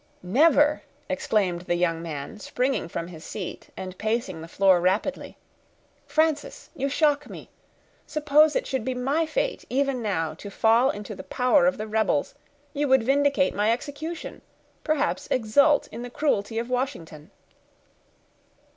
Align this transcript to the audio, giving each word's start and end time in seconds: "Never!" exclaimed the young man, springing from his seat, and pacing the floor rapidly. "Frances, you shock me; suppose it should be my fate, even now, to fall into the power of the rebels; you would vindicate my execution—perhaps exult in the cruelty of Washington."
"Never!" 0.23 0.81
exclaimed 1.09 1.61
the 1.67 1.75
young 1.75 2.01
man, 2.01 2.39
springing 2.39 2.87
from 2.87 3.09
his 3.09 3.23
seat, 3.23 3.69
and 3.77 3.95
pacing 3.99 4.41
the 4.41 4.47
floor 4.47 4.81
rapidly. 4.81 5.37
"Frances, 6.07 6.71
you 6.75 6.89
shock 6.89 7.29
me; 7.29 7.51
suppose 8.07 8.55
it 8.55 8.65
should 8.65 8.83
be 8.83 8.95
my 8.95 9.27
fate, 9.27 9.63
even 9.69 10.01
now, 10.01 10.33
to 10.33 10.49
fall 10.49 10.89
into 10.89 11.13
the 11.13 11.21
power 11.21 11.67
of 11.67 11.77
the 11.77 11.85
rebels; 11.85 12.33
you 12.73 12.87
would 12.87 13.03
vindicate 13.03 13.53
my 13.53 13.71
execution—perhaps 13.71 15.27
exult 15.29 15.85
in 15.91 16.01
the 16.01 16.09
cruelty 16.09 16.57
of 16.57 16.67
Washington." 16.67 17.29